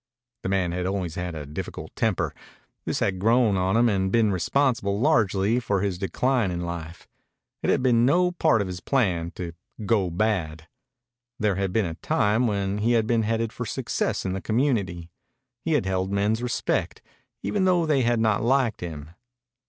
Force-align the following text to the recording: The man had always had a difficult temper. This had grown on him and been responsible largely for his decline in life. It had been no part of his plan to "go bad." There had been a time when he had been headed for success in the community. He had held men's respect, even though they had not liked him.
The 0.41 0.49
man 0.49 0.71
had 0.71 0.87
always 0.87 1.13
had 1.13 1.35
a 1.35 1.45
difficult 1.45 1.95
temper. 1.95 2.33
This 2.85 3.01
had 3.01 3.19
grown 3.19 3.55
on 3.55 3.77
him 3.77 3.87
and 3.87 4.11
been 4.11 4.31
responsible 4.31 4.99
largely 4.99 5.59
for 5.59 5.81
his 5.81 5.99
decline 5.99 6.49
in 6.49 6.61
life. 6.61 7.07
It 7.61 7.69
had 7.69 7.83
been 7.83 8.03
no 8.03 8.31
part 8.31 8.61
of 8.61 8.67
his 8.67 8.79
plan 8.79 9.29
to 9.35 9.53
"go 9.85 10.09
bad." 10.09 10.67
There 11.37 11.53
had 11.53 11.71
been 11.71 11.85
a 11.85 11.93
time 12.01 12.47
when 12.47 12.79
he 12.79 12.93
had 12.93 13.05
been 13.05 13.21
headed 13.21 13.53
for 13.53 13.63
success 13.67 14.25
in 14.25 14.33
the 14.33 14.41
community. 14.41 15.11
He 15.63 15.73
had 15.73 15.85
held 15.85 16.11
men's 16.11 16.41
respect, 16.41 17.03
even 17.43 17.65
though 17.65 17.85
they 17.85 18.01
had 18.01 18.19
not 18.19 18.41
liked 18.41 18.81
him. 18.81 19.11